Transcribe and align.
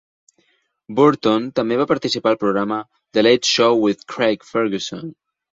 Burton 0.99 1.45
també 1.59 1.77
va 1.83 1.87
participar 1.93 2.33
al 2.33 2.41
programa 2.45 2.81
"The 3.19 3.27
Late 3.29 3.53
Show 3.53 3.81
with 3.87 4.05
Craig 4.15 4.51
Ferguson". 4.53 5.09